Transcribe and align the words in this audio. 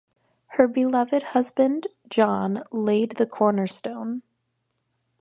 Her 0.57 0.67
beloved 0.67 1.21
husband, 1.21 1.85
John, 2.09 2.63
laid 2.71 3.17
the 3.17 3.27
cornerstone. 3.27 4.23